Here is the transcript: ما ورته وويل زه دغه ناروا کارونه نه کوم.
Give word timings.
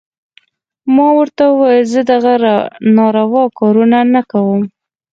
ما 0.95 1.07
ورته 1.17 1.43
وويل 1.49 1.85
زه 1.93 2.01
دغه 2.11 2.33
ناروا 2.97 3.45
کارونه 3.59 3.99
نه 4.13 4.21
کوم. 4.31 4.61